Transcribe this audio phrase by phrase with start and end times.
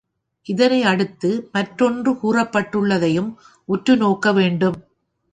[0.47, 3.29] இதனை அடுத்து, மற்றொன்று கூறப்பட்டுள்ளதையும்
[3.69, 4.79] உற்று நோக்க வேண்டும்.